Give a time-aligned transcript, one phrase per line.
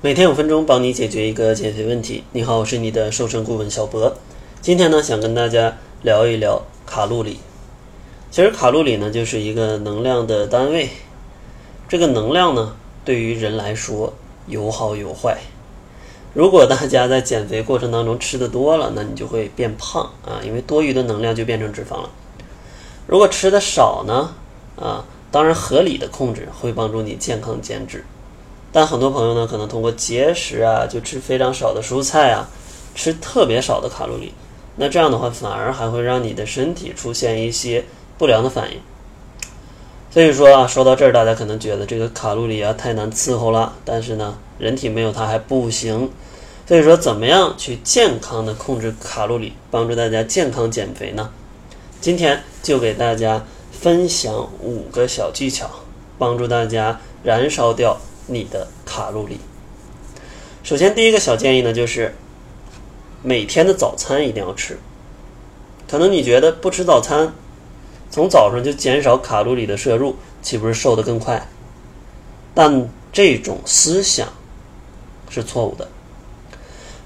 [0.00, 2.22] 每天五分钟，帮你解决一个减肥问题。
[2.30, 4.16] 你好，我是你的瘦身顾问小博。
[4.60, 7.40] 今天呢，想跟大家聊一聊卡路里。
[8.30, 10.90] 其实卡路里呢，就是一个能量的单位。
[11.88, 14.14] 这个能量呢，对于人来说
[14.46, 15.38] 有好有坏。
[16.32, 22.10] 如果大家在减肥过程当中吃的多了，那你就会变胖啊，因为多余的能量就变成脂肪了。
[23.08, 24.32] 如果吃的少呢，
[24.76, 28.04] 啊，当然合理的控制会帮助你健康减脂。
[28.72, 32.48] 但很多朋友呢，可能通过节食啊，就吃非常少的蔬菜啊，
[32.94, 34.32] 吃特别少的卡路里，
[34.76, 37.84] 那这样的话反而还会让你的身体出现一些
[38.18, 38.78] 不良的反应。
[40.10, 46.10] 所以说啊，说到这儿，大家可能觉得这个卡路里啊太难伺候了，但是呢，人体没有它还不行。
[46.66, 51.30] 所以说，怎么样去健康的控制卡路里，帮助大家健康减肥呢？
[52.00, 53.42] 今天就给大家
[53.72, 55.70] 分享五个小技巧，
[56.18, 57.98] 帮助大家燃烧掉。
[58.28, 59.40] 你的卡路里。
[60.62, 62.14] 首先，第一个小建议呢，就是
[63.22, 64.78] 每天的早餐一定要吃。
[65.90, 67.32] 可能你觉得不吃早餐，
[68.10, 71.48] 从早上就减少卡路里的摄入，岂不是瘦得更快？
[72.54, 74.28] 但这种思想
[75.30, 75.88] 是错误的，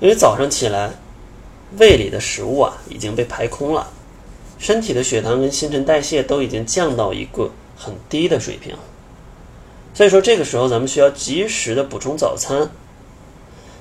[0.00, 0.90] 因为早上起来，
[1.78, 3.88] 胃里的食物啊已经被排空了，
[4.58, 8.76] 身体的血糖跟新陈代谢都已经降到一个很低的水平。
[9.94, 12.70] 所以说，这个时候咱们需要及时的补充早餐，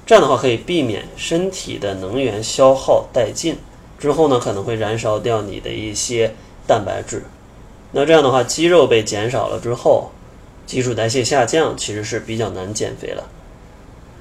[0.05, 3.57] 这样的话可以避免身体的能源消耗殆尽
[3.97, 6.33] 之后呢，可能会燃烧掉你的一些
[6.67, 7.23] 蛋白质。
[7.93, 10.11] 那这样的话，肌肉被减少了之后，
[10.65, 13.23] 基础代谢下降，其实是比较难减肥了。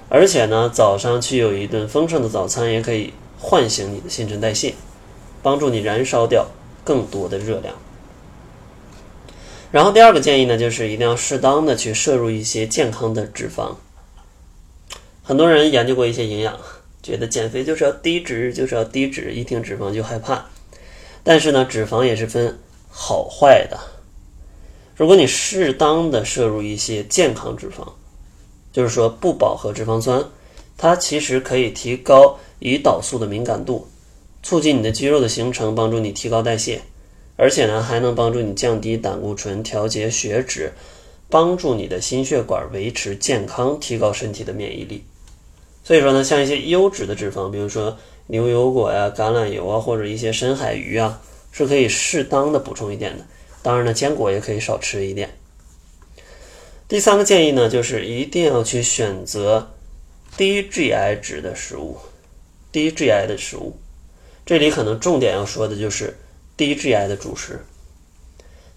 [0.08, 4.74] 而且呢，早上去有一顿丰盛的早餐，也可以唤醒你的新陈代谢，
[5.42, 6.46] 帮助你燃烧掉
[6.84, 7.74] 更多的热量。
[9.72, 13.72] 然后第二个建议呢，就是一定要适当的去摄入一些健康的脂肪。
[15.22, 16.58] 很多人研究过一些营养，
[17.02, 20.44] 觉得减肥就是要低脂，就是要低脂，一听脂肪就害怕。
[21.22, 23.78] 但是呢，脂肪也是分好坏的。
[24.96, 27.86] 如果你适当的摄入一些健康脂肪，
[28.72, 30.24] 就是说不饱和脂肪酸，
[30.76, 33.86] 它其实可以提高胰岛素的敏感度，
[34.42, 36.82] 促进你的肌肉的形成，帮助你提高代谢。
[37.42, 40.74] 而且呢，还能帮助你降低胆固醇、调节血脂，
[41.30, 45.02] 帮助你的心血管维持健康，提高身体的免疫力。
[45.82, 47.96] 所以说呢，像一些优质的脂肪，比如说
[48.26, 53.24] 牛油果呀、橄榄油啊，或者一些深海鱼啊，是可以适当的补充一点的。
[53.62, 55.30] 当然呢，坚果也可以少吃一点。
[56.88, 59.70] 第三个建议呢，就是一定要去选择
[60.36, 61.96] 低 GI 值的食物，
[62.70, 63.78] 低 GI 的食物。
[64.44, 66.14] 这里可能重点要说的就是。
[66.60, 67.64] 低 GI 的主食，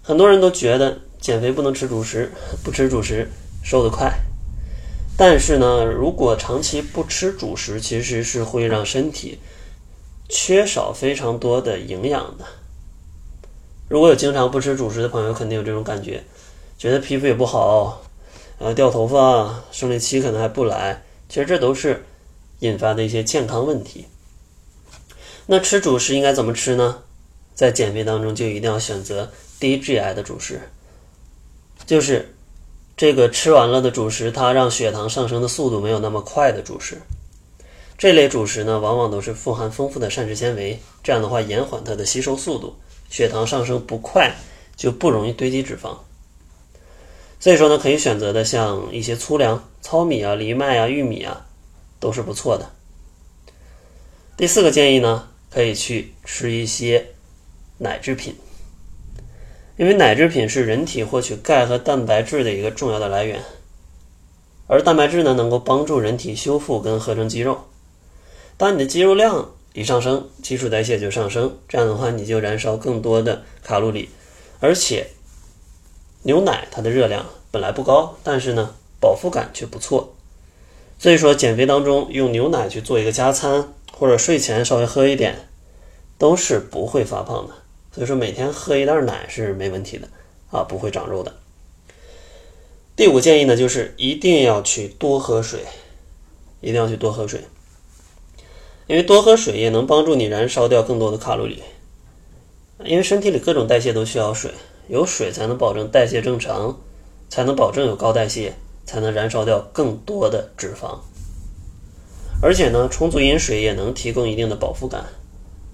[0.02, 2.32] 很多人都觉得减肥不能吃主食，
[2.64, 3.28] 不吃主食
[3.62, 4.10] 瘦得快。
[5.18, 9.38] 但是呢，如果长期不吃主食，其实是会让身体
[10.30, 12.46] 缺少非常多的营养的。
[13.90, 16.24] 如果有经常不吃主食的朋友，肯定有这种感觉，
[16.78, 18.00] 觉得皮肤也不好，
[18.58, 21.02] 呃，掉头发，生理期可能还不来。
[21.28, 22.06] 其实这都是
[22.60, 24.06] 引发的一些健康问题。
[25.44, 27.00] 那吃主食应该怎么吃呢？
[27.54, 30.60] 在减肥当中，就一定要选择低 GI 的主食，
[31.86, 32.34] 就是
[32.96, 37.00] 这个吃完了的主食，它让血糖上升的速度没有那么快的主食。
[37.96, 42.74] 这类主食呢，往往都是富含丰富的膳食纤维，这样的话延缓它的吸收速度，
[43.08, 44.34] 血糖上升不快，
[44.76, 45.96] 就不容易堆积脂肪。
[47.38, 51.46] 所以说呢，可以选择的像一些粗粮、糙米啊、藜麦啊、玉米啊，
[52.00, 52.68] 都是不错的。
[54.36, 57.13] 第四个建议呢，可以去吃一些。
[57.78, 58.36] 奶制品，
[59.76, 63.42] 因为奶制品是人体获取钙和蛋白质的一个重要的来源，
[64.68, 67.64] 而蛋白质呢，能够帮助人体修复跟合成肌肉。
[68.56, 74.08] 当你的肌肉量一上升，基础代谢就上升，这样的话你就燃烧更多的卡路里。
[74.60, 75.08] 而且，
[76.22, 80.14] 牛奶它的热量本来不高，但是呢，饱腹感却不错。
[80.96, 85.48] 所以说，减肥当中用牛奶去做一个加餐，或者睡前稍微喝一点，
[86.16, 87.54] 都是不会发胖的。
[87.94, 90.08] 所以说每天喝一袋奶是没问题的
[90.50, 91.32] 啊，不会长肉的。
[92.96, 95.60] 第五建议呢，就是一定要去多喝水，
[96.60, 97.40] 一定要去多喝水，
[98.88, 101.62] 因为多喝水也能帮助你燃烧掉更多的卡路里。
[102.84, 104.52] 因为身体里各种代谢都需要水，
[104.88, 106.80] 有水才能保证代谢正常，
[107.28, 108.54] 才能保证有高代谢，
[108.84, 110.98] 才能燃烧掉更多的脂肪。
[112.42, 115.04] 而且呢，充足饮水也能提供一定的饱腹感。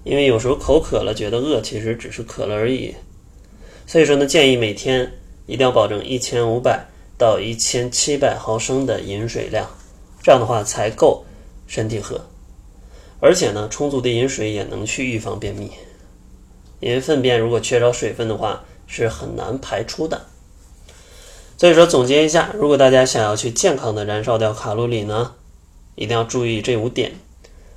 [0.03, 2.95] 因为有时候口渴了，觉得饿，其实只是渴了而已。
[3.85, 5.11] 所以说呢，建议每天
[5.45, 6.87] 一定要保证一千五百
[7.17, 9.69] 到一千七百毫升的饮水量，
[10.23, 11.25] 这样的话才够
[11.67, 12.21] 身体喝。
[13.19, 15.69] 而且呢，充足的饮水也能去预防便秘，
[16.79, 20.21] 因为粪便如果缺少水分的话是很难排出的。
[21.57, 25.35] 所以说，总结一下，如果大家想要去健康的燃烧掉卡路里呢，
[25.93, 27.11] 一定要注意这五点：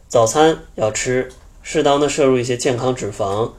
[0.08, 1.30] 早餐要吃，
[1.64, 3.50] 适当的摄入一些健康脂肪，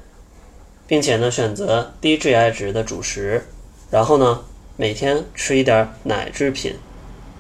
[0.88, 3.44] 并且呢选择低 GI 值的主食，
[3.90, 4.42] 然后呢
[4.78, 6.76] 每天吃一点奶制品，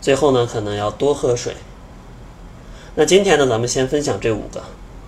[0.01, 1.53] 最后呢可能要多喝水。
[2.95, 4.63] 那今天呢咱们先分享这五个，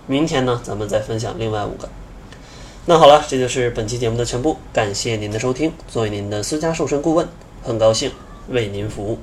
[0.06, 1.88] 明天呢咱们再分享另外五个。
[2.86, 5.70] 那好了，这就是本期节目的全部，感谢您的收听。
[5.88, 7.28] 作为您的私家瘦身顾问。
[7.62, 8.10] 很高兴
[8.48, 9.18] 为您服务。